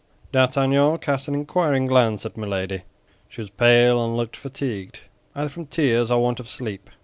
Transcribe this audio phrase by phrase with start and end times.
[0.31, 2.81] D'Artagnan cast an inquiring glance at Milady.
[3.29, 5.01] She was pale, and looked fatigued,
[5.35, 6.89] either from tears or want of sleep.